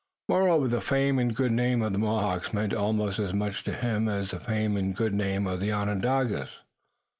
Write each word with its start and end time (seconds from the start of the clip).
Moreover 0.27 0.67
the 0.67 0.81
fame 0.81 1.19
and 1.19 1.35
good 1.35 1.51
name 1.51 1.83
of 1.83 1.93
the 1.93 1.99
Mohawks 1.99 2.55
meant 2.55 2.73
almost 2.73 3.19
as 3.19 3.35
much 3.35 3.63
to 3.65 3.71
him 3.73 4.09
as 4.09 4.31
the 4.31 4.39
fame 4.39 4.75
and 4.75 4.95
good 4.95 5.13
name 5.13 5.45
of 5.45 5.59
the 5.59 5.71
Onondagas. 5.71 6.61